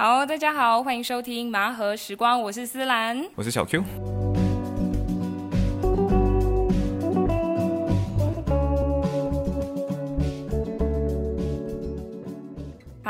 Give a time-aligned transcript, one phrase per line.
[0.00, 3.22] 好，大家好，欢迎收听麻盒时光，我是思兰。
[3.34, 3.84] 我是小 Q。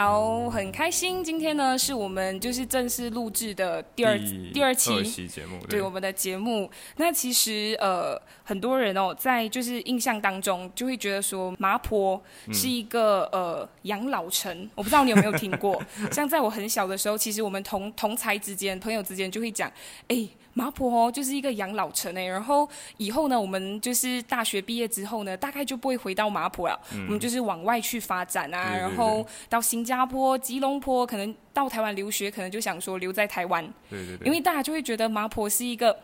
[0.00, 4.19] 好，很开心，今天呢是我们就是正式录制的第二
[4.51, 6.71] 第二期期节目，对我们的节目。
[6.96, 12.19] 那其实呃，很多人哦，在就是印象当中就会觉得说麻婆
[12.51, 15.78] 是一个呃养老城，我不知道你有没有听过。
[16.10, 19.70] 像在我很小的时候，其实我们同同才之间、朋友之间就会讲，
[20.09, 20.27] 哎。
[20.53, 22.27] 麻婆哦，就是一个养老城诶。
[22.27, 26.78] 然后以后呢，我们就是大学毕业之后呢，大概就不会回到麻婆了。
[26.91, 33.61] 我们就是往外去发展啊，然后到新加坡、吉隆坡，可能到台湾留学，可能就想说留在台湾。
[33.89, 34.25] 对对对。
[34.25, 35.98] 因为大家就会觉得麻婆是一个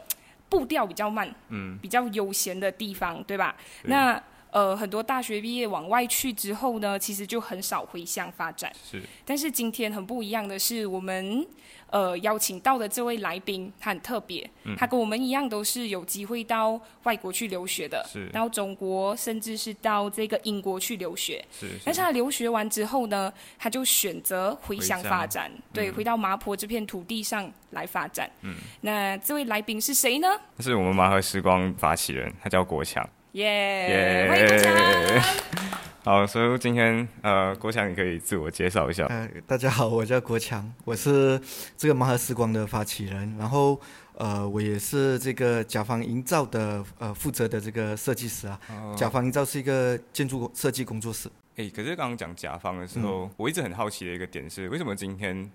[0.49, 3.55] 步调比较慢、嗯，比较悠闲的地方，对吧？
[3.85, 4.21] 那
[4.57, 8.73] 呃，很多大学毕业往外去之后呢，其实就很少回乡发展。
[8.91, 9.03] 是。
[9.23, 11.47] 但是今天很不一样的是，我们。
[11.89, 21.43] 呃，邀请到的这位来宾，他很特别，他跟我们一样都是有机会到外国去留学的，是到中国，甚至是到这个英国去留学。
[21.53, 28.29] 是，但是他留学完之后呢，他就选择回乡发展，对，回到麻坡这片土地上来发展。
[28.43, 30.29] 嗯，那这位来宾是谁呢？
[30.57, 33.09] 他是我们麻和时光发起人，他叫国强。
[33.37, 35.23] 耶，欢迎国强。
[36.03, 39.05] 好，所以今天呃，国强，你可以自我介绍一下。
[39.09, 41.39] 呃，大家好，我叫国强，我是
[41.77, 43.79] 这个盲盒时光的发起人，然后
[44.15, 48.59] 呃，我也是这个甲方营造的呃负责的这个设计师啊。
[48.97, 51.29] 甲方营造是一个建筑设计工作室。
[51.57, 55.51] 哎，可是刚刚讲甲方的时候，我一直很好奇的一个点是，为什么今天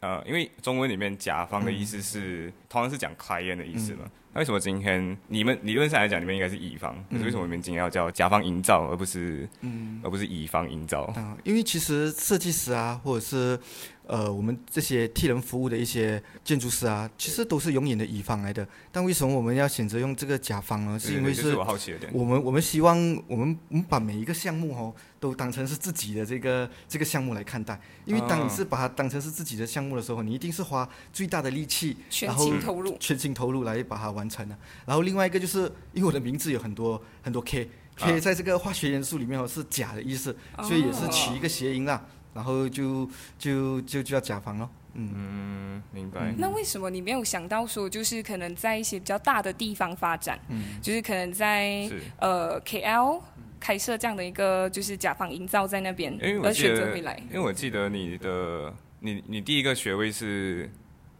[0.00, 4.10] 呃，因为中文里面甲方的意思是通常是讲 client 的意思嘛？
[4.34, 11.02] 那为什么今天你们理论上来讲，你们应该是乙方，可是为什么你们今天要叫甲方营造，而不是嗯，而不是乙方营造？
[11.16, 13.58] 啊，因为其实设计师啊，或者是
[14.06, 18.66] 呃，我们这些替人服务的一些建筑师啊，其实都是永远的乙方来的。
[18.90, 20.98] 但为什么我们要选择用这个甲方呢？
[20.98, 22.10] 是因为是我好奇的点。
[22.14, 22.96] 我们我们希望
[23.28, 27.78] 我们我们把每一个项目哦，都当成是自己的这个这个项目来看待。
[28.06, 34.21] 因为当你是把它当成是自己的项目的时候，你一定是花最大的力气，全心投入，全心投入来把它完。
[34.22, 34.56] 完成了，
[34.86, 35.62] 然后另外一个就是，
[35.92, 42.00] 因为我的名字有很多很多 K，K 在这个化学元素里面哦是钾的意思，所以也是取一个谐音啦，
[42.32, 43.04] 然后就
[43.36, 44.70] 就就就叫甲方咯。
[44.94, 46.32] 嗯，明白。
[46.38, 51.90] 那为什么你没有想到说，就是可能在一些比较大的地方发展，嗯，就是可能在
[52.20, 53.20] 呃 KL
[53.58, 57.20] 开设这样的一个就是甲方营造在那边，而选择回来？
[57.28, 60.70] 因为我记得你的你你第一个学位是。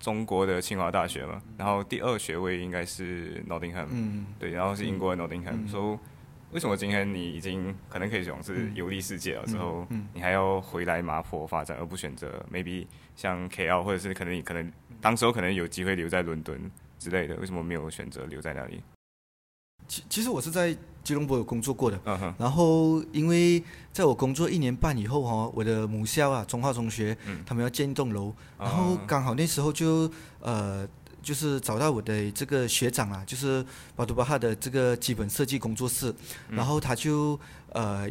[0.03, 3.87] 中国的清华大学嘛，然后第二学位应该是 Nottingham，
[4.37, 5.65] 对，然后是英国的 Nottingham。
[5.71, 5.97] 说
[6.51, 16.69] 为什么今天你已经可能可以讲是游历世界了之后，你还要回来麻坡发展，而不选择 maybe 像 KL 或者是可能你可能当时候可能有机会留在伦敦
[16.99, 18.83] 之类的，为什么没有选择留在那里？
[19.87, 22.01] 其其实我是在吉隆坡有工作过的，
[22.39, 30.11] 然后因为在我工作一年半以后哈，我的母校啊中华中学，他们要建一栋楼，然后刚好那时候就
[30.41, 30.87] 呃
[31.21, 33.65] 就是找到我的这个学长啊，就是
[33.97, 36.15] 巴杜巴哈的这个基本设计工作室，
[36.49, 37.39] 然后他就
[37.73, 38.09] 呃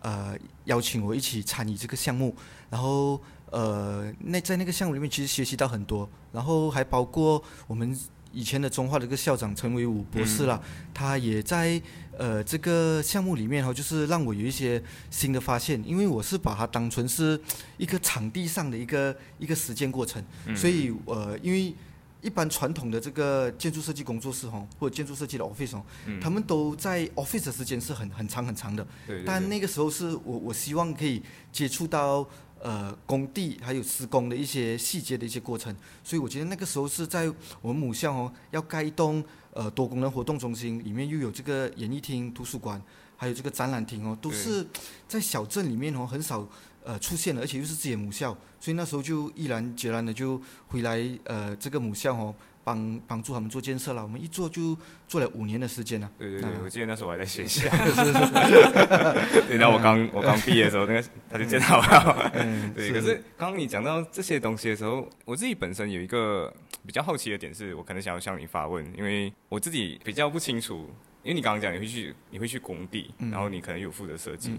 [0.00, 2.34] 呃邀请我一起参与这个项目，
[2.70, 3.20] 然后
[3.50, 7.96] 呃那在那个项目里面其实学习到很多，然后还包括我们。
[8.32, 10.60] 以前的中化的一个校长陈伟武博士啦，
[10.94, 11.80] 他也在
[12.16, 17.38] 呃这个项目里面哈，就是让我有一些新的发现，因为我是把它当成是
[17.76, 20.24] 一个场地上的一个一个实践过程，
[20.56, 21.74] 所以呃因为
[22.22, 25.82] 一般传统的这个建筑设计工作室哈，或者建筑设计的 office 哦，
[26.20, 28.86] 他们都在 office 的时间是很很长很长的，
[29.26, 31.22] 但那个时候是我我希望可以
[31.52, 32.26] 接触到。
[32.64, 35.74] 呃，工地还有施工的一些细节的一些过程，
[36.04, 37.28] 所以我觉得那个时候是在
[37.60, 42.80] 我们母校哦，要盖一栋呃多功能活动中心，里面又有这个演艺厅、图书馆，
[43.16, 44.64] 还有这个展览厅哦，都是
[45.08, 46.46] 在小镇里面哦很少
[46.84, 52.32] 呃出现的，而且又是自己的母校，所以那时候就毅然决然的就回来呃这个母校哦。
[52.64, 54.76] 帮帮助他们做建设了，我们一做就
[55.08, 56.10] 做了五年的时间了。
[56.18, 57.68] 对对对，我记得那时候我还在学校。
[59.48, 62.30] 对，然后我刚我刚毕业的时候，那个他就见到我。
[62.34, 62.92] 嗯，对。
[62.92, 66.52] 可是刚刚你讲到这些东西的时候，我自己本身有一个
[66.86, 70.88] 比较好奇的点，是我可能想要向你发问，因为我自己比较不清楚，
[71.22, 74.52] 因为你刚刚讲你会去你会去工地，然后你可能有负责设计。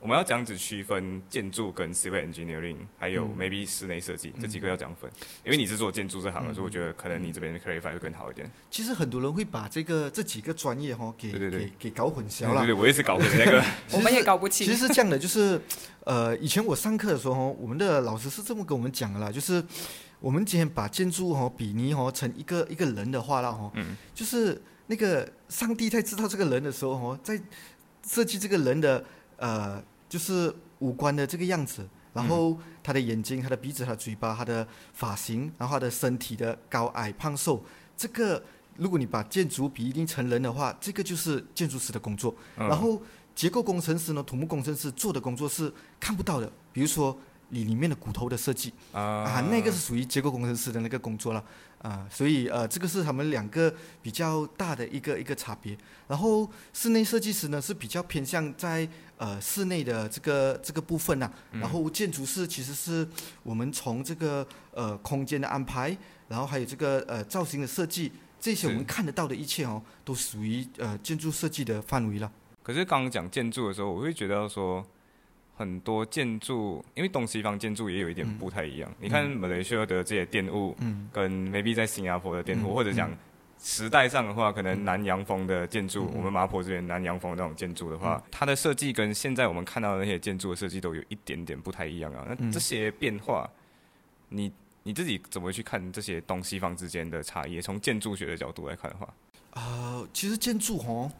[0.00, 5.10] 我们要这样子区分建筑跟 civil engineering，还有 maybe 室内设计这几个要这样分，
[5.44, 8.50] 因为你是做建筑这行的，所以我觉得可能你这边 clarify 会更好一点。
[8.70, 12.62] 其实很多人会把这个这几个专业哈给给给搞混淆了。
[12.62, 13.62] 对对，我也是搞混那个。
[13.92, 14.66] 我们也搞不清。
[14.66, 15.60] 其实是这样的，就是
[16.04, 19.62] 呃，以前我上课的时候，我们的老师是这么跟我们讲的啦，就是
[20.18, 27.38] 我们今天把建筑哈比拟哈成一个一个人的话啦哈，嗯，就是那个上帝在知道这个人的时候哈，在
[28.06, 29.04] 设计这个人的
[29.36, 37.64] 呃，就是五官的这个样子，然后他的眼睛、他的鼻子、他的嘴巴、他的发型，然后他的身体的高矮胖瘦，
[37.96, 38.42] 这个
[38.76, 42.34] 如果你把建筑比定成人的话，这个就是建筑师的工作。
[42.56, 43.00] 然后
[43.34, 47.16] 结构工程师呢，土木工程师做的工作是看不到的，比如说。
[47.50, 51.44] 里里面的骨头的设计啊，那个是属于结构工程师的那个工作了
[51.78, 55.76] 啊，所以呃，这个是他们两个比较大的一个一个差别。
[56.08, 63.06] 然后室内设计师呢是比较偏向在呃室内的这个这个部分呐，然后建筑师其实是
[63.42, 65.96] 我们从这个呃空间的安排，
[66.28, 72.30] 然后还有这个呃造型的设计，这些我们看得到的一切哦，都属于呃建筑设计的范围了。
[72.62, 74.86] 可是刚刚讲建筑的时候，我会觉得说。
[75.60, 78.90] 很多建筑，因为东西方建筑也有一点不太一样。
[78.98, 80.74] 你看马来西亚的这些店屋，
[81.12, 83.10] 跟 maybe 在新加坡的店屋，或者讲
[83.58, 92.26] 时代上的话，可能南洋风的建筑，我们麻坡这边南洋风那种建筑的话，它的设计跟现在我们看到的那些建筑的设计都有一点点不太一样啊。
[92.26, 93.46] 那这些变化，
[94.30, 94.50] 你
[94.82, 97.60] 你自己怎么去看这些东西方之间的差异？
[97.60, 99.06] 从建筑学的角度来看的话。
[99.52, 101.10] 呃，其实建筑哈，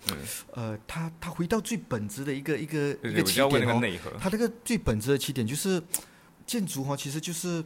[0.53, 3.81] 呃，它它回到最本质的一个一个一个起点哦，
[4.21, 5.83] 它这个最本质的起点就是
[6.47, 7.65] 建筑哦，其实就是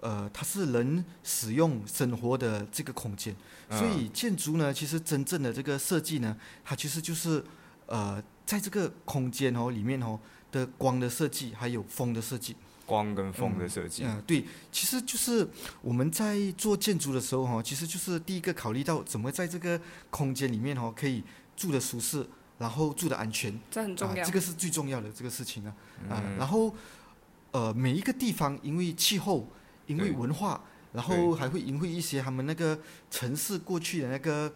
[0.00, 3.36] 呃，它是人使用生活的这个空间，
[3.70, 6.34] 所以建筑呢，其实真正的这个设计呢，
[6.64, 7.44] 它其实就是
[7.86, 10.18] 呃，在这个空间哦里面哦
[10.50, 12.56] 的光的设计，还有风的设计。
[12.88, 14.42] 光跟风的设计，嗯，对，
[14.72, 15.46] 其实就是
[15.82, 21.22] 我们在做建筑的时候哈，其实就是第一个考虑到怎么在这个空间里面哈可以
[21.54, 22.26] 住的舒适，
[22.56, 25.74] 然后住的安全，这很重要，这个是最重要的这个事情啊，
[26.08, 26.74] 啊，然后
[27.50, 29.46] 呃每一个地方因为气候，
[29.86, 30.58] 因为文化，
[30.94, 32.78] 然后还会因为一些他们那个
[33.10, 34.50] 城市过去的那个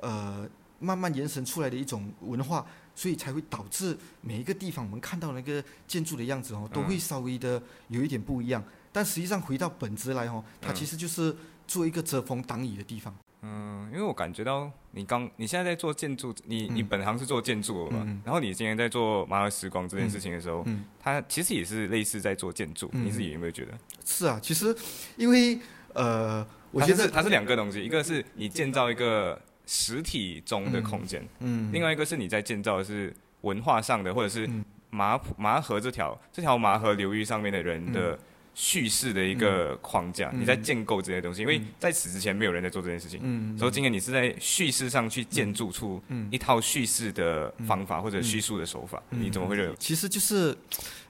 [0.00, 2.66] 呃慢慢延伸出来的一种文化。
[2.98, 8.64] 所以才会导致每一个地方我们看到那个建筑的样子哦，都会稍微的有一点不一样。
[8.90, 11.36] 但实际上回到本质来哦，它其实就是
[11.68, 13.14] 做一个遮风挡雨的地方。
[13.42, 20.64] 嗯，因为我感觉到你刚你现在在做建筑，你你本行是做建筑的嘛，然后你今天在做马尔时光这件事情的时候，
[20.98, 22.88] 它其实也是类似在做建筑。
[22.94, 23.78] 你自己有没有觉得？
[24.06, 24.74] 是啊，其实
[25.18, 25.60] 因为
[25.92, 29.38] 呃，我觉得它是两个东西，一个是你建造一个。
[29.66, 34.48] 实体中的空间，嗯，另外一个是你在建造的是文化上的，或者是
[34.90, 38.16] 麻麻河这条这条麻河流域上面的人的
[38.54, 49.76] 叙事的一个框架，你在建构这些东西，因为在此之前没有人在做这件事情，嗯，所以今天你是在叙事上去建筑出一套叙事的方法或者叙述的手法，你怎么会认为？
[49.80, 50.56] 其实就是，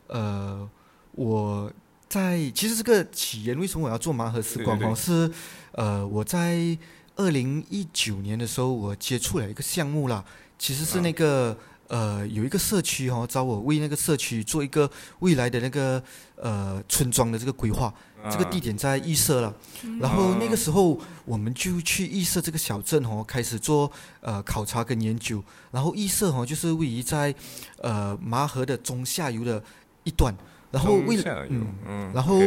[0.06, 0.68] 呃，
[1.12, 1.70] 我
[2.08, 5.30] 在其实这个起源为什么我要做麻河时光哦，是
[5.72, 6.76] 呃我在。
[7.16, 10.22] 二零一九年的时候，我接触了一个项目啦，
[10.58, 11.56] 其实是那个
[11.88, 14.90] 呃有一个社区哈找我为那个社区做一个
[15.20, 16.02] 未来的那个
[16.36, 17.92] 呃村庄的这个规划，
[18.30, 19.54] 这个地点在预设了。
[19.98, 23.90] 然后那个时候我们就去预设这个小镇哦，开始做
[24.20, 25.42] 呃考察跟研究。
[25.70, 27.34] 然后义社哈就是位于在
[27.78, 29.62] 呃麻河的中下游的
[30.04, 30.36] 一段，
[30.70, 31.46] 然后为了
[31.88, 32.38] 嗯，然后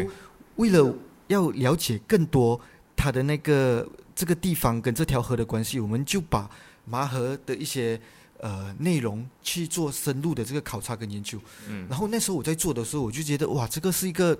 [0.58, 0.94] 为了
[1.26, 2.62] 要了解更多
[2.96, 3.88] 它的那个。
[4.20, 6.52] 这个地方跟这条河的关系，我们就把
[6.84, 7.98] 麻河的一些
[8.40, 11.40] 呃内容去做深入的这个考察跟研究。
[11.70, 14.38] 嗯，然后那时候我在做的时候，我就觉得哇，这个是一个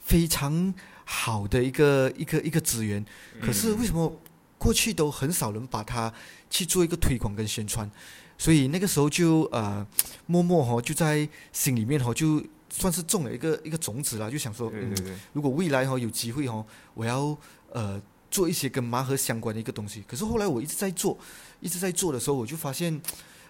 [0.00, 0.74] 非常
[1.04, 3.06] 好的一个一个一个资源。
[3.40, 4.12] 可是为什么
[4.58, 6.12] 过去都很少人把它
[6.50, 7.88] 去做一个推广跟宣传？
[8.36, 9.86] 所以那个时候就呃
[10.26, 14.92] 默默哈就在心里面哈就算是种了一个一个种子了，就想说，嗯，
[15.32, 17.38] 如果未来哈有机会哈，我要
[17.70, 18.02] 呃。
[18.32, 21.18] 做一些跟麻盒相关的一个东西，可是后来我一直在做，
[21.60, 22.98] 一直在做的时候，我就发现，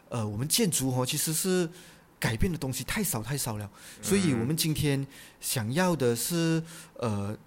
[0.09, 1.71] 呃，我们建筑哈其实是
[2.19, 3.71] 改变的东西太少太少了，
[4.03, 5.07] 所以我们今天
[5.41, 6.61] 想要的是
[6.99, 7.39] 呃，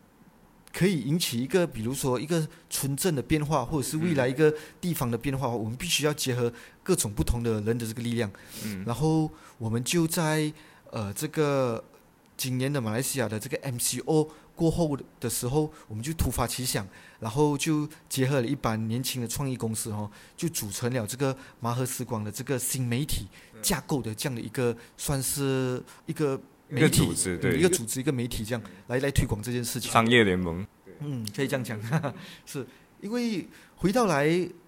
[0.71, 6.51] 可以引起一个比如说一个村镇的变化，或者是未来一个地方的变化，我们必须要结合
[6.83, 8.31] 各种不同的人的这个力量，
[8.63, 10.49] 嗯，然后我们就在
[10.89, 11.83] 呃这个
[12.37, 14.29] 今年的马来西亚的这个 MCO。
[14.55, 16.87] 过后的时候，我们就突发奇想，
[17.19, 23.27] 然后就结合了一班年轻的创意公司哦，就组成了这个麻和时光的这个新媒体
[23.61, 29.91] 架构的这样的一个，算是一个媒体组织，对，一个组织一个媒体这样来来推广这件事情。
[29.91, 30.65] 商业联盟，
[30.99, 31.79] 嗯，可以这样讲，
[32.45, 32.65] 是
[33.01, 34.27] 因为回到来，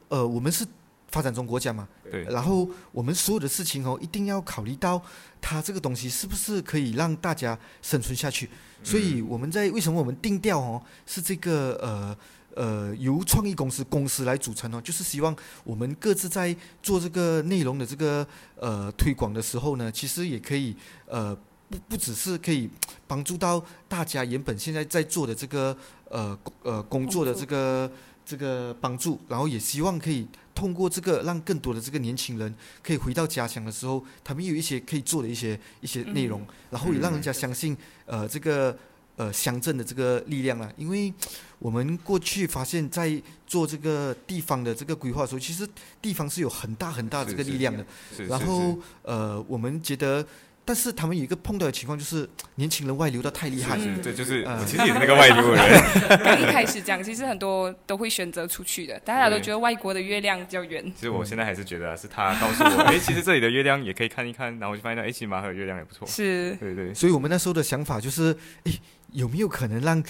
[0.10, 0.65] 呃，我们是。
[1.10, 5.02] 发展中国家嘛，对，然后我们所有的事情哦，一定要考虑到
[5.40, 8.50] 它这个东西是不是可以让大家生存下去。
[8.84, 12.18] 所以我们在为什么我们定调哦是这个呃
[12.56, 18.28] 呃由创意公司公司来组成哦，就是希望我们各自在做这个内容的这个
[18.60, 20.76] 呃推广的时候呢，其实也可以
[21.08, 21.34] 呃
[21.70, 22.70] 不不只是可以
[23.08, 25.76] 帮助到大家原本现在在做的这个
[26.10, 27.90] 呃呃工作的这个
[28.26, 30.28] 这个帮助，然后也希望可以。
[30.58, 38.76] 通过这个，让更多的这个年轻人可以回到家乡的时候，他们有一些可以做的一些一些内容，然后也让人家相信，呃，这个
[39.18, 40.68] 呃乡镇的这个力量啊。
[40.76, 41.14] 因为
[41.60, 45.70] 我们过去发现，在做这个地方的这个规划的时候，其实
[46.02, 47.86] 地方是有很大很大的这个力量的。
[48.28, 50.26] 然后呃，我们觉得。
[50.68, 53.78] 但是他们有一个碰到的情况，就是年轻人外流的太厉害。
[54.04, 55.82] 对，就是我其实也是那个外流人。
[56.22, 60.84] 刚一开始讲，其实很多都会选择出去的，大家都觉得外国的月亮比较圆。
[60.94, 66.06] 其实我现在还是觉得是他告诉我， 哎，其实这里的月亮也可以看一看，然后我就发现，哎，起码和月亮也不错。
[66.06, 66.94] 是，对对。
[66.94, 68.74] 所以我们那时候的想法就是，哎，
[69.14, 70.04] 有没有可能让？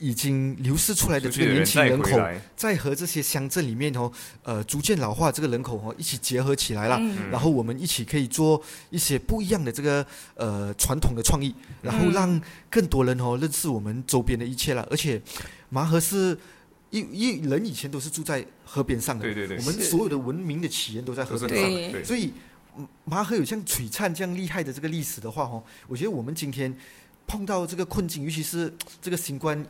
[0.00, 2.18] 已经流失出来的这个年轻人口，
[2.56, 4.10] 在和这些乡镇里面哦，
[4.42, 6.98] 呃，逐渐老化这个人口哦，一起结合起来了，
[7.30, 10.04] 然后我们一起可以做一些不一样的这个
[10.36, 12.40] 呃传统的创意，然后让
[12.70, 14.88] 更多人哦认识我们周边的一切了。
[14.90, 15.20] 而且
[15.68, 16.34] 麻河是
[16.88, 22.32] 一一人以前都是住在河边上的，对对对，我们所有的文明的起源都在河边上，所以
[23.04, 26.74] 麻河有像璀璨这样厉害的这个历史的话哦，我觉得我们今天
[27.26, 29.62] 碰到这个困境，尤其是这个新冠。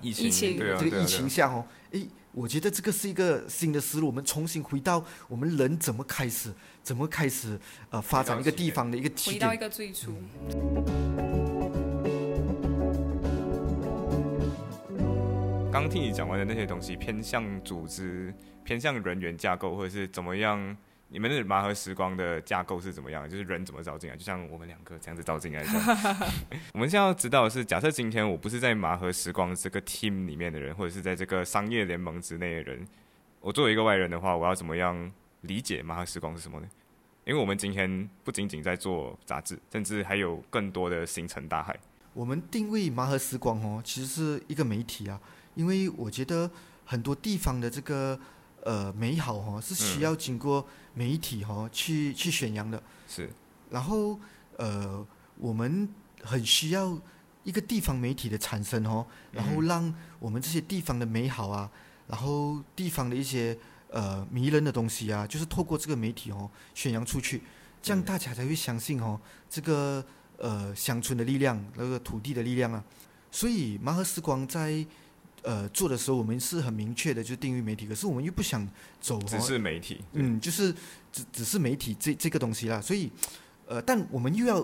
[0.00, 2.00] 疫情，这个疫情下哦，哎，
[2.32, 4.06] 我觉得这个是一个新的思路。
[4.06, 6.52] 我们重新回到我们人怎么开始，
[6.82, 7.58] 怎么开始
[7.90, 9.40] 呃发展一个地方的一个起点。
[9.40, 10.12] 回到一个最初。
[15.72, 20.76] 刚听你讲完的那些东西，偏向组织，偏向人员架构，或者是怎么样？
[21.08, 23.30] 你们的麻盒时光的架构是怎么样？
[23.30, 24.16] 就是人怎么招进来？
[24.16, 25.64] 就像我们两个这样子招进来。
[26.74, 32.84] 我们现在要知道的是，假设今天我不是在麻盒时光这个 team 里面的人，或者是在这个商业联盟之内的人，
[33.40, 36.66] 我作为一个外人的话，我要怎么样理解麻盒时光是什么呢？
[37.24, 41.78] 因为我们今天不仅仅在做杂志，甚至还有更多的星辰大海。
[42.14, 45.20] 我们定位麻盒时光哦，其实是一个媒体啊，
[45.54, 46.50] 因为我觉得
[46.84, 48.18] 很多地方的这个。
[48.66, 53.30] 呃，美好哈是需要经过媒体哈去去宣扬的，是。
[53.70, 54.18] 然后
[54.56, 55.06] 呃，
[55.38, 55.88] 我们
[56.20, 56.98] 很需要
[57.44, 61.70] 一个地方媒体的产生哦，然后让我们这些地方的美好啊，
[62.08, 63.56] 然后地方的一些
[63.88, 67.42] 呃迷人的东西啊，就是透过这个媒体哦宣扬出去，
[67.80, 70.04] 这样大家才会相信哦这个
[70.38, 72.82] 呃乡村的力量，那个土地的力量啊。
[73.30, 74.84] 所以麻和时光在。
[75.46, 77.86] 呃，做的时候我们是很明确的，就定义媒体。
[77.86, 78.68] 可是我们又不想
[79.00, 80.74] 走，只是媒体，嗯，就是
[81.12, 82.80] 只只是媒体这这个东西啦。
[82.80, 83.08] 所以，
[83.64, 84.58] 呃，但我们又要，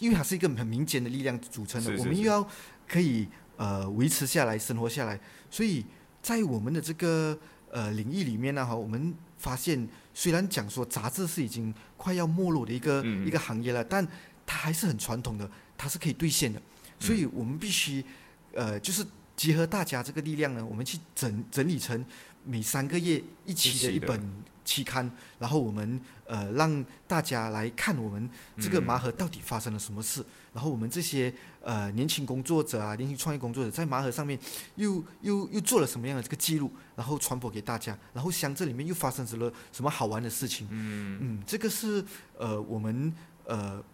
[0.00, 2.44] 因为它是一个很民间的力量组成的，我们又要
[2.88, 5.20] 可以呃维持下来、生活下来。
[5.48, 5.86] 所以
[6.20, 7.38] 在我们的这个
[7.70, 14.04] 呃领域里面呢，哈，我们发现虽然讲说杂志是已经快要没落的一个一个行业了，但
[14.44, 15.48] 它还是很传统的，
[15.78, 16.60] 它是可以兑现的。
[16.98, 18.04] 所以我们必须
[18.52, 19.06] 呃，就是。
[19.44, 22.02] 结合大家这个力量呢，我们去整整理成
[22.46, 24.18] 每三个月一期的一本
[24.64, 28.26] 期刊，然后我们呃让大家来看我们
[28.58, 30.24] 这个麻盒到底发生了什么事，
[30.54, 34.38] 然后我们这些呃年轻工作者啊，年轻创业工作者在麻盒上面
[34.76, 42.02] 又又又做了什么样的这个记录，然后传播给大家，然后乡镇里面又发生了什么好玩的事情，嗯嗯，这个是
[42.38, 43.12] 呃我们
[43.44, 43.84] 呃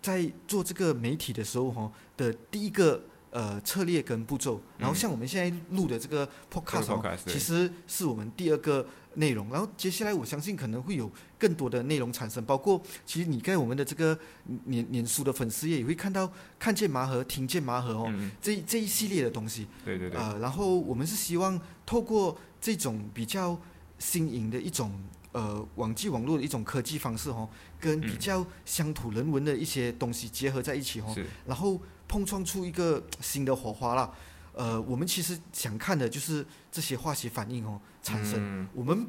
[0.00, 3.02] 在做这个媒体的时候哈的第一个。
[3.30, 8.84] 呃，策略跟步骤，然后像我们现在录的这个 podcast，其实是我们第二个
[9.14, 9.48] 内容。
[9.50, 11.08] 然后接下来我相信可能会有
[11.38, 14.18] 更多的内容产生，包括其实你在我们的这个
[14.64, 19.68] 年年书的粉丝页也会看到看见麻盒、听见麻盒哦，这这一系列的东西。
[19.84, 20.18] 对对对。
[20.18, 23.56] 啊，然后我们是希望透过这种比较
[24.00, 24.90] 新颖的一种
[25.30, 31.16] 呃网际网络的一种科技方式哦，跟比较乡土人文的一些东西结合在一起哦，
[31.46, 31.80] 然后。
[32.10, 34.12] 碰撞出一个新的火花了，
[34.52, 38.66] 呃，我们其实想看的就是这些化学反应哦产生。
[38.74, 39.06] 我们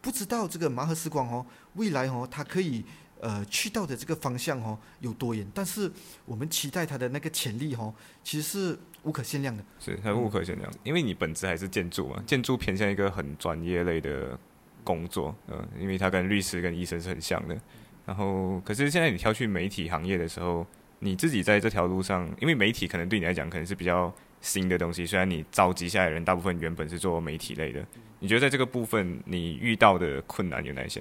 [0.00, 2.84] 不知道这个麻核时光哦，未来哦它可以
[3.22, 5.90] 呃去到的这个方向哦有多远，但是
[6.26, 9.64] 我们期待它的那个潜力哦其实是无可限量的。
[9.80, 14.38] 是它无可限量，因为你本质还是建筑嘛，建筑偏向一个很专业类的
[14.84, 17.56] 工作，嗯，因为它跟律师跟医生是很像的。
[18.04, 20.66] 然后，可是现在你挑去媒体行业的时候，
[20.98, 25.06] 你自己在这条路上，因为媒体可能对你来讲可能是比较新的东西。
[25.06, 27.86] 虽然你召集下来的人大部分原本是做媒体类的，
[28.18, 31.00] 你觉得在这个部分你遇到的困难有哪些？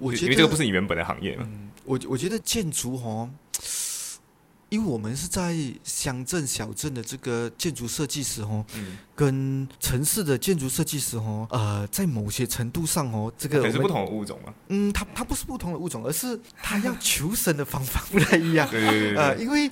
[0.00, 1.48] 我觉得因为这个不是你原本的行业嘛。
[1.84, 3.28] 我我觉得建筑哦，
[4.68, 14.54] 因为我们是在乡镇小镇的这个建筑设计师哦，嗯，跟城市的建筑设计师哦，呃，在某些程度上哦，这个我们可是不同的物种嘛。
[14.68, 18.68] 嗯，它它不是不同的物种，而是它要求生的方法不太一样。
[18.70, 19.68] 对对对呃，因为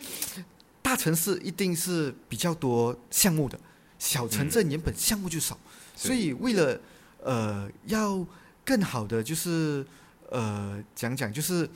[0.82, 3.60] 大城市一定是比较多项目的，
[3.98, 5.56] 小城镇原本项目就少，
[5.94, 6.80] 是所以为了
[7.22, 8.26] 呃要
[8.64, 9.86] 更好的就是
[10.30, 11.68] 呃讲讲就是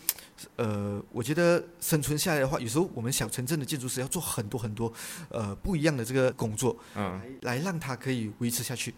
[0.56, 4.92] 呃，我觉得生存下来的话，有时候我们小城镇的建筑师要做很多很多
[5.28, 8.94] 呃不一样的这个工作，嗯，来让它可以维持下去。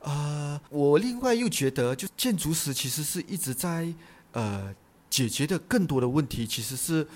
[0.00, 3.92] 呃，我另外又觉得，就建筑师其实是一直在
[4.32, 4.74] 呃
[5.10, 7.06] 解决的更多的问题，其实是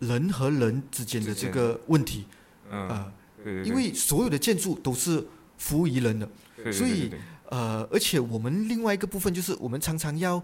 [0.00, 2.26] 人和人之间的这个问题。
[2.70, 3.12] 嗯，呃，
[3.42, 5.24] 对对对，因为所有的建筑都是
[5.58, 6.28] 服务于人的，
[6.72, 7.10] 所以
[7.50, 10.42] 呃，而且我们另外一个部分就是我们常常要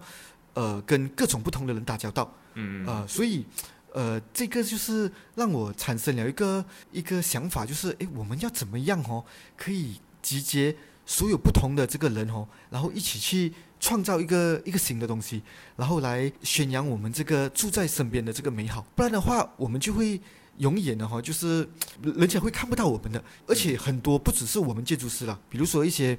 [0.53, 2.83] 呃跟各种不同的人打交道，嗯。
[2.83, 3.45] 嗯呃，所以
[3.93, 9.23] 呃，这个就是让我产生了一个一个想法，就是诶，我们要怎么样哦，
[9.57, 15.41] 可以集结所有不同的这个人哦，然后一起去创造一个一个新的东西，
[15.75, 18.85] 然后来宣扬我们这个住在身边的这个美好。
[18.95, 20.21] 不然的话，我们就会
[20.59, 21.67] 永远的哈，就是
[22.01, 26.17] 人家会看不到我们的，而且很多不只是我们建筑师啦，比如说一些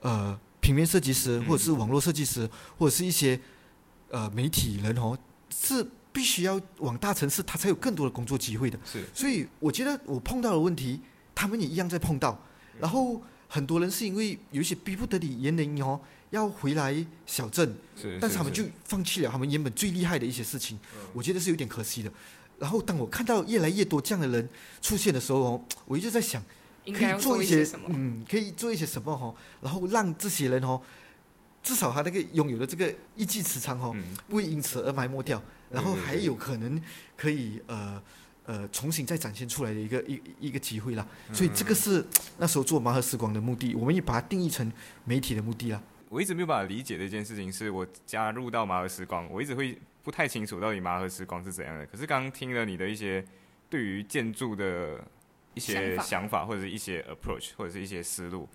[0.00, 3.38] 呃平面设计师，或者是网络设计师，或者是一些
[4.14, 5.18] 呃媒体人哦，
[5.50, 8.78] 是必须要往大城市，他才有更多的工作机会的。
[8.84, 11.00] 是所以我觉得我碰到的问题，
[11.34, 12.38] 他们也一样在碰到。
[12.78, 20.78] 然后很多人是因为有一些逼不得已原因哦，要回来小镇，是，但是他们就放弃了他们原本最厉害的一些事情，
[21.12, 22.12] 我觉得是有点可惜的。
[22.58, 24.48] 然后当我看到越来越多这样的人
[24.80, 26.40] 出现的时候哦，我一直在想，
[26.86, 27.86] 可以做一些一些什么？
[27.90, 30.80] 嗯，可以做一些什么哦，然后让这些人哦，
[31.64, 36.80] 至少他那个拥有的这个一技之长哦，嗯不会因此而埋没掉，然后还有可能
[37.16, 38.00] 可以呃
[38.44, 41.04] 呃重新再展现出来的一个一一个机会啦。
[41.32, 42.04] 所以这个是
[42.38, 44.70] 那时候做麻盒时光的目的，我们也把它定义成
[45.04, 45.82] 媒体的目的啦。
[46.10, 51.86] 我一直没有办法理解的一件事情，是我加入到麻盒时光，我一直会不太清楚到底麻盒时光是怎样的。
[51.86, 53.24] 可是刚刚听了你的一些
[53.70, 55.02] 对于建筑的
[55.54, 58.48] 一些想法想法，或者是一些 approach，或者是一些思路，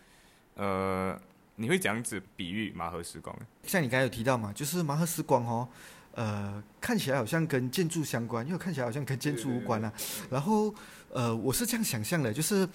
[0.54, 1.20] 呃，
[1.62, 3.38] 你会怎样子比喻麻河时光？
[3.64, 5.68] 像你刚才有提到嘛，就是麻河时光哦，
[6.14, 9.92] 呃，看起来好像跟建筑相关，因为看起来好像跟建筑无关啊。
[10.32, 10.74] 然后
[11.12, 12.66] 呃，我是这样想象的，就是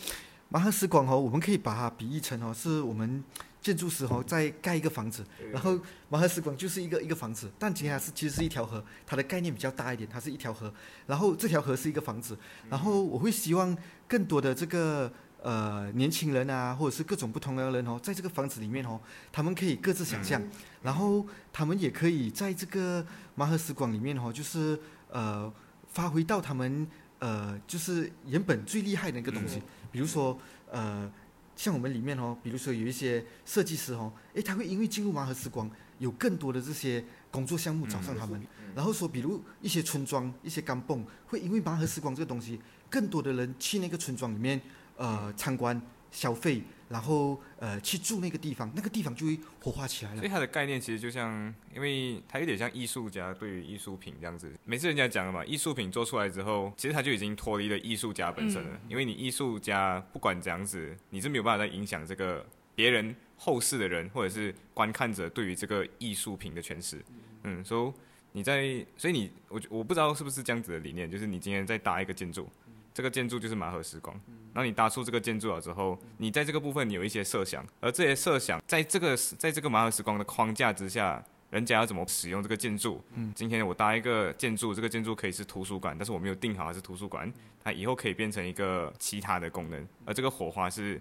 [0.51, 3.25] 麻河时光哦，我们可以把它比喻成哦，是我们
[3.63, 10.71] 建筑师哦在盖一个房子，然后马河时光就是一个一个房子，但其实它是其实是一条河，它的概念比较大一点，它是一条河，
[11.07, 12.37] 然后这条河是一个房子，
[12.69, 13.75] 然后我会希望
[14.07, 15.11] 更多的这个。
[15.45, 18.99] 呃，年轻人啊，或者是各种不同的人哦，在这个房子里面哦，
[19.31, 20.43] 他们可以各自想象，
[20.83, 24.81] 然后他们也可以在这个麻盒时光里面哦，就是
[25.11, 25.53] 呃，
[25.93, 29.61] 发挥到他们呃，就是原本最厉害的一个东西，
[29.93, 30.39] 比如说
[30.71, 31.13] 呃，
[31.55, 38.43] 像我们里面哦，比如说有一些设计师哦，诶，他会因为进入麻盒时光，有更多的这些工作项目找上他们，
[38.75, 44.59] 然后说，比如一些村庄、一些干泵，会因为麻盒时光这个东西，更多的人去那个村庄里面
[44.97, 45.81] 呃参观、
[46.11, 50.29] 消费，然后呃去住那个地方，那个地方就会活化起来了所以。
[50.29, 54.53] 它的概念其实就像，因为它有点像艺术家对于艺术品这样子。
[54.65, 58.81] 每次人家讲了嘛，艺术品做出来之后，其实它就已经脱离了艺术家本身了。
[58.89, 67.03] 因为你艺术家不管怎样子，你是没有办法再影响这个别人后世的人或者是观看者对于这个艺术品的诠释。
[67.43, 68.01] 嗯，所以
[68.33, 72.49] 你在，所以你我我不知道是不是这样子的理念，就是你今天在搭一个建筑，
[72.95, 74.19] 这个建筑就是麻盒时光。
[74.55, 83.03] 然后你搭出这个建筑了之后，你在这个部分你有一些设想，而这些设想在这个在这个麻盒时光的框架之下，人家要怎么使用这个建筑？
[83.15, 87.31] 嗯，今天我搭一个建筑，这个建筑可以是图书馆，但是我没有定好它是图书馆，
[87.65, 91.01] 它以后可以变成一个其他的功能，而这个火花是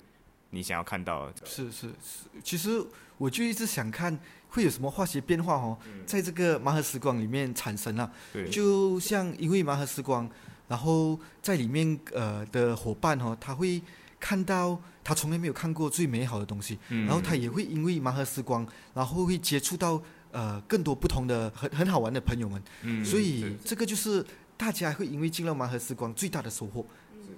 [0.49, 1.45] 你想要看到的。
[1.45, 2.83] 是是是，其实
[3.19, 4.17] 我就一直想看
[4.49, 5.77] 会有什么化学变化哦，
[6.07, 8.11] 在这个麻盒时光里面产生啊。
[8.31, 10.27] 对，就像因为麻盒时光，
[10.67, 13.81] 然后在里面呃的伙伴哦，他会
[14.19, 22.61] 看到他从来没有看过最美好的东西，嗯然后他也会因为盲盒时光，然后会接触到呃更多不同的很很好玩的朋友们。
[22.83, 26.85] 嗯，所以这个就是大家会因为进了盲盒时光最大的收获。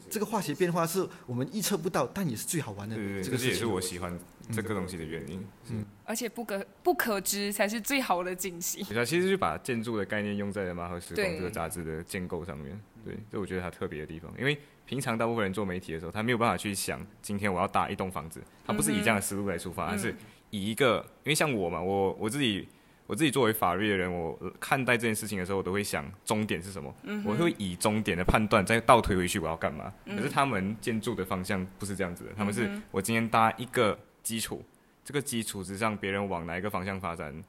[0.09, 2.95] 这个化学变化是我们预测不到，但也是最好玩的。
[2.95, 4.17] 对对，这个也是我喜欢
[4.51, 5.43] 这个东西的原因。
[5.69, 8.83] 嗯，而且不可不可知才是最好的惊喜。
[8.83, 12.79] 对啊，其实就把建筑的概念用在了《马和时光》这个杂志的建构上面。
[13.05, 14.29] 对，这我觉得它特别的地方。
[14.37, 20.13] 因为平常大部分人做媒体的时候，他没有办法去想今天我要搭一栋房子，他不是以这样的思路来出发，而是
[20.49, 22.67] 以一个，因为像我嘛，我我自己。
[23.07, 26.91] 我自己作为法律的人，我看待这件事情的时候，我都会想终点是什么。
[27.23, 29.93] 我会以终点的判断再倒推回去我要干嘛。
[30.07, 34.65] 可是他们建筑的方向不是这样子的，他们是我今天搭一个基础，
[35.03, 37.43] 这个基础之上别人往哪一个方向发展，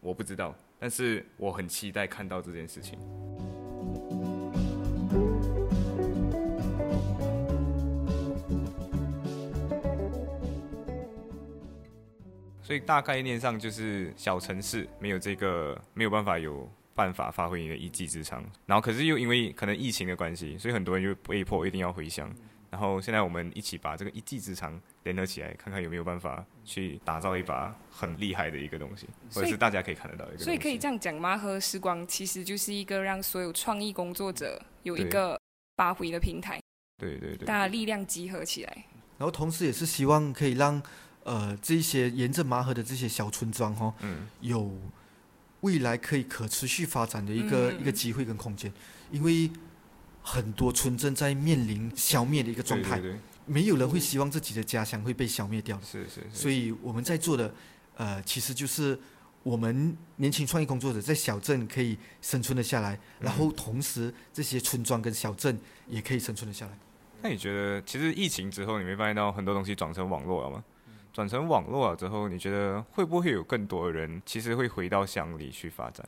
[0.00, 2.98] 我不知道，但是我很期待看到这件事情。
[12.66, 22.28] 所以大概念上就是小城市没有这个没有办法有办法发挥你的一技之长，然后可是又因为可能疫情的关系，所以很多人就被迫一定要回乡。
[22.68, 30.38] 然后现在我们一起把这个一技之长联合起来，看看有没有办法去打造一把很厉害的一个东西，或者是大家可以看得到一个。
[30.38, 31.38] 所以可以这样讲吗？
[31.38, 35.40] 和时光其实就是一个让所有创意工作者有一个
[35.76, 36.60] 发挥的平台。
[36.98, 38.84] 对对对，大家力量集合起来。
[39.18, 40.82] 然后同时也是希望可以让。
[41.26, 43.92] 呃，这些沿着麻河的这些小村庄哈，
[44.40, 44.70] 有
[45.62, 48.72] 未来可以可持续发展的一个一个机会跟空间，
[49.10, 49.50] 因为
[50.22, 53.02] 很多村镇在面临消灭的一个状态，
[53.44, 55.76] 没有人会希望自己的家乡会被消灭掉。
[55.80, 56.24] 是是。
[56.32, 57.52] 所以我们在做的，
[57.96, 58.96] 呃，其实就是
[59.42, 65.58] 我们年轻创意工作者在小镇可以生存的下来，然后同时这些村庄跟小镇
[65.88, 66.78] 也可以生存的下来。
[67.20, 70.62] 那你觉得，其实疫情之后，你没发现到很多东西转成网络了吗？
[71.16, 76.06] 转成网络了之后，你觉得会不会有更多的人其实会回到乡里去发展？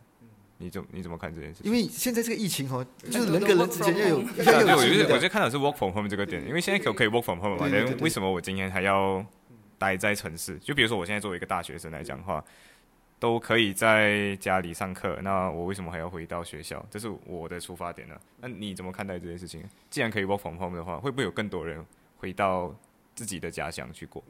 [0.59, 1.63] 你怎你怎么看这件事？
[1.65, 9.25] 因为现在这个疫情哦，就是人跟人之间要有，对，我觉得我就看到是 work from home 这个点，因为现在可可以 work from home 嘛，但为什么我今天还要
[9.79, 10.59] 待在城市？
[10.59, 12.45] 就比如说我现在作为一个大学生来讲的话，
[13.19, 16.85] 都可以在家里上课，那我为什么还要回到学校？
[16.91, 18.15] 这是我的出发点呢？
[18.43, 19.65] 那你怎么看待这件事情？
[19.89, 21.83] 既然可以 work from home 的话，会不会有更多人
[22.19, 22.75] 回到
[23.15, 24.23] 自己的家乡去过？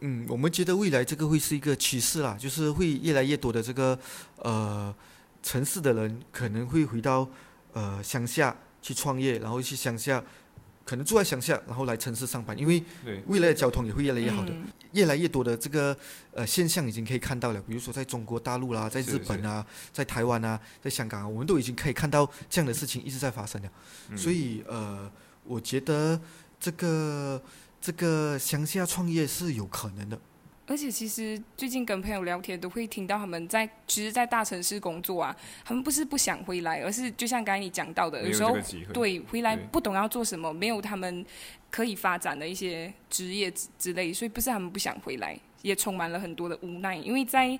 [0.00, 3.98] 嗯，我们觉得未来这个会是一个趋势啦，就是会越来越多的这个
[4.36, 4.94] 呃
[5.42, 7.28] 城市的人可能会回到
[7.72, 10.22] 呃乡下去创业，然后去乡下
[10.84, 12.82] 可能住在乡下，然后来城市上班，因为
[13.26, 14.52] 未来的交通也会越来越好的，
[14.92, 15.96] 越来越多的这个
[16.32, 23.70] 呃现象已经可以看到了，比如说在中国大陆啦，在日本啊，在台湾啊，在香港啊，我们都已经可以看到这样的事情一直在发生了，
[24.16, 25.10] 所以呃，
[25.42, 26.20] 我觉得
[26.60, 27.42] 这个。
[27.80, 30.18] 这个乡下创业是有可能的，
[30.66, 38.56] 而且其实最近跟朋友聊天，都会听到他们在其实，在大城市工作啊，他们不是不想回来，而是就像刚才你讲到的，有时候
[38.92, 41.24] 对回来不懂要做什么，没有他们
[41.70, 46.96] 可以发展的一些职业之之类，所以不是他们不想回来，也充满了很多的无奈。
[46.96, 47.58] 因为在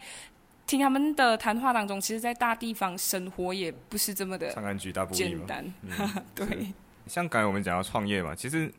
[0.67, 4.53] 听他们的谈话当中，其实，在大地方生活也不是这么的
[5.13, 5.65] 简单。
[6.35, 6.75] 对，
[7.07, 8.71] 像刚才我们讲到创业嘛，其实。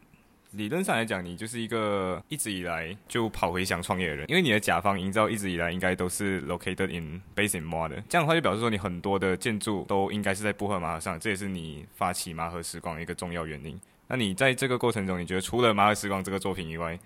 [0.51, 13.79] 理论上来讲，你就是一个一直以来就跑回乡创业的人，因为你的甲方营造一直以来应该都是 located in Basin m a 的，这样的话就表示说你很多的建筑都应该是在布赫马河上，这也是你发起马河时光的一个重要原因。
[14.07, 16.99] 那你在这个过程中，你觉得除了马河时光这个作品以外，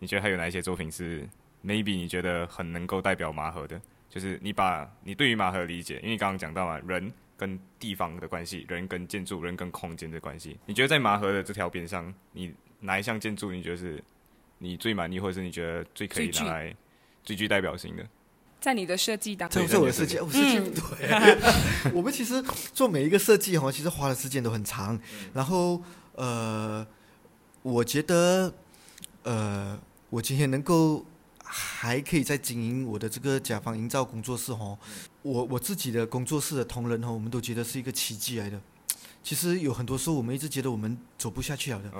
[0.00, 1.28] 你觉得还有哪一些作品是
[1.64, 3.80] maybe 你觉得很能够代表马河的？
[4.08, 14.02] 就是你把你对于马河的理解，因为刚刚讲到嘛，人跟地方的关系，人跟建筑，人跟空间的关系，你觉得在马河的这条边上，你哪一项建筑你觉得是
[14.58, 16.74] 你最满意，或者是你觉得最可以拿来
[17.22, 18.06] 最具代表性的？
[18.60, 21.38] 在你的设计当中，这是我的设计，我设计对。
[21.96, 22.42] 我们其实
[22.74, 25.00] 做每一个设计哈，其实花的时间都很长。
[25.32, 25.82] 然后
[26.14, 26.86] 呃，
[27.62, 28.52] 我觉得
[29.22, 31.06] 呃，我今天能够
[31.42, 34.78] 还可以在经营我的这个甲方营造工作室哈，
[35.22, 38.60] 我我自己的工作室的同仁哈，我们都觉得是一个奇迹来的。
[39.22, 41.90] 其实有很多时候，我们一直觉得我们走不下去了的，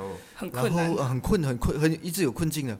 [0.53, 2.79] 然后很困很困很一直有困境的。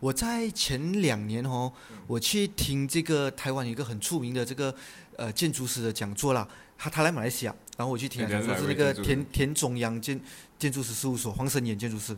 [0.00, 1.72] 我在前两年哦，
[2.06, 4.74] 我去听这个台湾一个很著名的这个
[5.16, 10.20] 呃建筑师的讲座啦，他他来马来西亚，然后我去听，他说是那个田田中央建
[10.58, 12.16] 建筑师事务所黄生岩建筑师，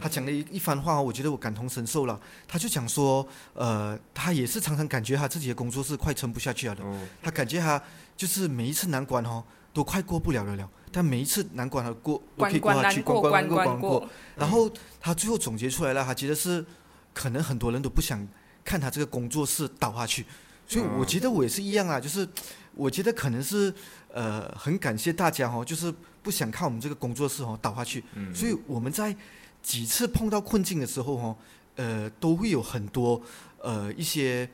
[0.00, 2.18] 他讲了一一番话，我觉得我感同身受了。
[2.46, 6.82] 他就讲说，呃，他也是常常感觉他自己的工作是快撑不下去了的，
[7.22, 7.82] 他感觉他
[8.16, 10.70] 就是每一次难关哦，都快过不了了了。
[10.90, 14.08] 但每一次难关他过，都可以过下去，关关过关过。
[14.36, 14.70] 然后
[15.00, 16.64] 他最后总结出来了，他觉得是
[17.12, 18.26] 可能很多人都不想
[18.64, 20.24] 看他这个工作室倒下去，
[20.66, 22.28] 所以我觉得我也是一样啊，就是
[22.74, 23.72] 我觉得可能是
[24.12, 29.14] 呃很感谢大家哦，就是不想看我们这个工作室哦倒下去，所以我们在
[29.62, 31.36] 几次碰到困境的时候哦，
[31.76, 33.20] 呃都会有很多
[33.60, 34.48] 呃一些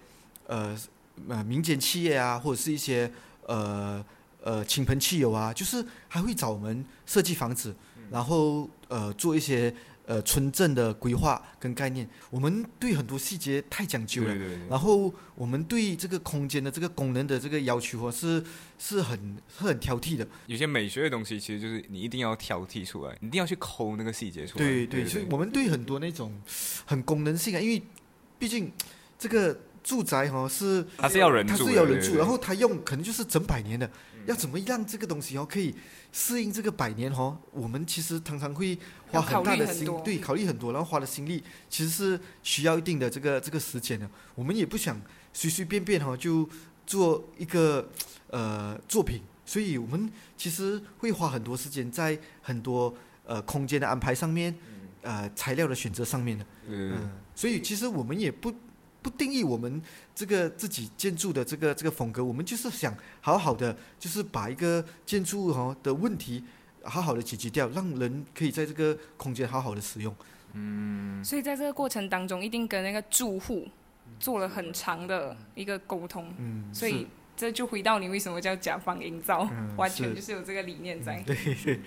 [0.46, 0.76] 呃
[1.28, 3.10] 呃民间企业啊，或者是一些
[3.46, 4.04] 呃
[4.44, 7.74] 呃亲朋戚友啊，就是还会找我们设计房子，
[8.10, 9.74] 然后呃做一些。
[10.06, 14.34] 呃，村镇的规划跟概念，我们对很多细节太讲究了。
[14.68, 18.44] 然后我们对这个空间的这个功能的这个要求，是
[18.78, 19.18] 是很
[19.58, 20.28] 是很挑剔的。
[20.46, 24.64] 有些美学的东西，其实就是你一定要挑剔出来，一定要去抠那个细节出来。
[24.66, 26.38] 对对，所以我们对很多那种
[26.84, 27.82] 很功能性啊，因为
[28.38, 28.70] 毕竟
[29.18, 33.90] 这个住宅哈是它是要人住，它是要人住，然后它用可能就是整百年的，
[34.26, 35.74] 要怎么让这个东西哦可以。
[36.16, 38.78] 适应这个百年哦，我们其实常常会
[39.10, 44.08] 花很大的心，对，考虑很多，然后花的心力其实是需要一定的这个这个时间的。
[44.36, 44.96] 我们也不想
[45.32, 46.48] 随随便便哈就
[46.86, 47.90] 做一个
[48.28, 52.94] 呃作品，所以我们其实会花很多时间在很多
[53.26, 54.54] 呃空间的安排上面，
[55.02, 56.46] 呃材料的选择上面的。
[56.68, 58.54] 嗯，所以其实我们也不。
[59.04, 59.82] 不定义我们
[60.14, 66.42] 这个自己建筑的这个这个风格，我们就是想好好的，就是把一个建筑哈的问题
[66.82, 70.14] 好好的解决掉，让人可以在这个空间好好的使用。
[70.54, 73.68] 嗯，所以在这个过程当中，一定跟那个住户
[74.18, 76.32] 做了很长的一个沟通。
[76.38, 81.22] 嗯，所以这就回到你为什么叫甲方营造，完全就是有这个理念在。
[81.24, 81.80] 对对。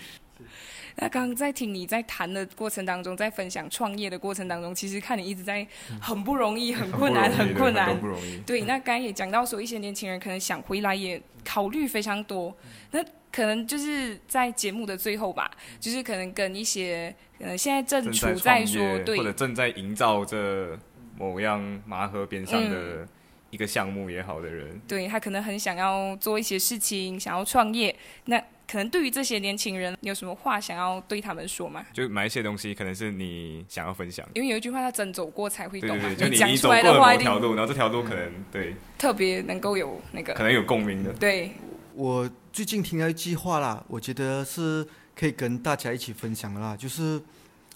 [0.95, 5.65] 那刚刚在听你在谈的过程当中，在分享创业的过程当中，其实看你一直在
[6.02, 8.00] 很不容易、很 困难、很困难。
[8.00, 8.38] 不容易。
[8.45, 12.56] 对，那刚刚也讲到说，一些年轻人可能想回来，也考虑非常多。
[12.91, 20.78] 那可能就是在节目的最后吧，就是可能跟一些呃现在正处在说对，或者正在营造着
[21.17, 23.08] 某样麻河边上的
[23.52, 27.95] 一个项目也好的人，对他可能很想要做一些事情，想要创业。
[28.26, 31.86] 那可能对于这些年轻人，你有什么话想要对他们说吗？
[31.93, 34.27] 就买一些东西，可能是你想要分享。
[34.34, 41.13] 因为有一句话叫“真走过才会懂”，对对对，就你走过的某条路，然后这条路可能对特别能够有那个可能有共鸣的。
[41.13, 41.53] 对，
[41.93, 47.21] 我最近听到一句话啦，我觉得是可以跟大家一起分享的啦，就是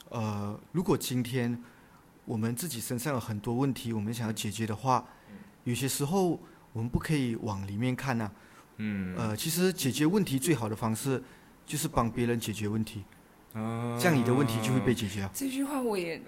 [0.09, 1.57] 呃，如果今天
[2.25, 5.07] 我们自己身上有很多问题，我们想要解决的话，
[5.63, 6.37] 有些时候
[6.73, 8.29] 我们不可以往里面看呐。
[8.77, 11.21] 嗯，呃，其实解决问题最好的方式
[11.65, 13.03] 就是帮别人解决问题，
[13.53, 15.29] 这样你的问题就会被解决。
[15.33, 16.21] 这句话我也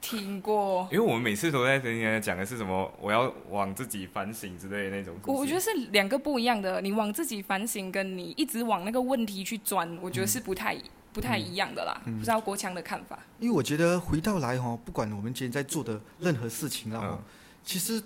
[0.00, 5.14] 听过，因为我们每次都在跟人家讲的是什么，我要往自己反省之类的那种。
[5.26, 10.76] 我我觉得是两个不一样的，你往自己反省，跟你一直往那个问题去钻，我觉得是不太
[11.12, 12.00] 不太一样的啦。
[12.04, 13.18] 不知道国强的看法？
[13.38, 17.18] 因为我觉得回到来哈，不管我们今天在做的任何事情啊，
[17.62, 18.02] 其实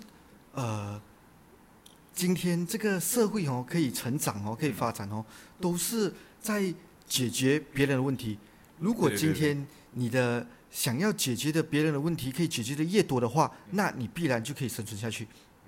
[0.53, 1.01] 呃。
[2.15, 5.23] 今天这个社会哦，可以成长哦，可以发展哦，
[5.59, 6.73] 都是在
[7.05, 8.39] 解决别人的问题。
[8.79, 15.27] 如果今天你的想要解决的别人的问题可以解决的越多的话，那你必然就可以生存下去。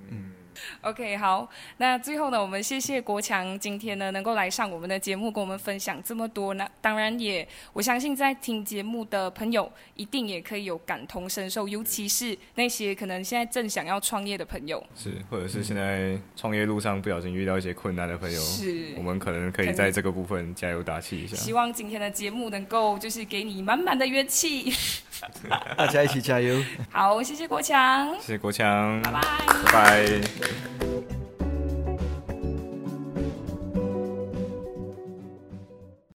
[0.10, 0.31] 嗯。
[0.82, 6.54] OK，好，那最后呢，我们谢谢国强今天呢能够来上我们的节目，跟我们分享这么多。
[6.54, 21.36] 那当然也，我相信在听节目的朋友一定也可以有感同身受，尤其是那些可能现在正想要创业的朋友，是，或者是现在创业路上不小心遇到一些困难的朋友，是，我们可能可以在这个部分加油打气一下。
[21.36, 24.74] 希望今天的节目能够就是给你满满的元气，
[25.77, 26.62] 大家一起加油。
[26.91, 29.21] 好，谢谢国强，谢谢国强，拜拜，
[29.65, 31.16] 拜拜。